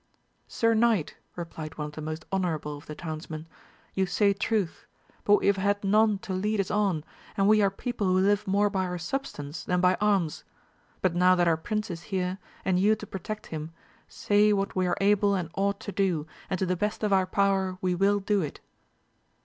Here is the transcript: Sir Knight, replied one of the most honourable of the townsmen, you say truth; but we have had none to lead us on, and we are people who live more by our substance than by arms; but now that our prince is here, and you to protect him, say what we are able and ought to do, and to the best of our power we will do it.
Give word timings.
Sir 0.47 0.73
Knight, 0.73 1.15
replied 1.35 1.77
one 1.77 1.85
of 1.85 1.91
the 1.93 2.01
most 2.01 2.25
honourable 2.33 2.75
of 2.75 2.87
the 2.87 2.95
townsmen, 2.95 3.47
you 3.93 4.07
say 4.07 4.33
truth; 4.33 4.87
but 5.25 5.35
we 5.35 5.45
have 5.45 5.57
had 5.57 5.83
none 5.83 6.17
to 6.25 6.33
lead 6.33 6.59
us 6.59 6.71
on, 6.71 7.03
and 7.37 7.47
we 7.47 7.61
are 7.61 7.69
people 7.69 8.07
who 8.07 8.17
live 8.17 8.47
more 8.47 8.67
by 8.71 8.85
our 8.85 8.97
substance 8.97 9.63
than 9.63 9.79
by 9.79 9.95
arms; 10.01 10.43
but 11.03 11.13
now 11.13 11.35
that 11.35 11.47
our 11.47 11.55
prince 11.55 11.91
is 11.91 12.01
here, 12.09 12.39
and 12.65 12.79
you 12.79 12.95
to 12.95 13.05
protect 13.05 13.45
him, 13.53 13.73
say 14.07 14.51
what 14.51 14.75
we 14.75 14.87
are 14.87 14.97
able 14.99 15.35
and 15.35 15.51
ought 15.53 15.79
to 15.81 15.91
do, 15.91 16.25
and 16.49 16.57
to 16.57 16.65
the 16.65 16.75
best 16.75 17.03
of 17.03 17.13
our 17.13 17.27
power 17.27 17.77
we 17.79 17.93
will 17.93 18.19
do 18.19 18.41
it. 18.41 18.59